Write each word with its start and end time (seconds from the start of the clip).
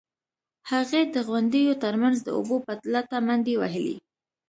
هغې 0.71 1.01
د 1.13 1.15
غونډیو 1.27 1.73
ترمنځ 1.83 2.17
د 2.23 2.27
اوبو 2.37 2.57
په 2.65 2.73
لټه 2.93 3.17
منډې 3.27 3.55
وهلې. 3.61 3.95